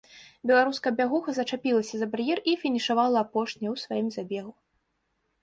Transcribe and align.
Беларуская 0.51 0.91
бягуха 1.01 1.35
зачапілася 1.37 1.95
за 1.99 2.07
бар'ер 2.15 2.37
і 2.53 2.57
фінішавала 2.63 3.17
апошняй 3.25 3.69
у 3.75 3.77
сваім 3.85 4.07
забегу. 4.19 4.51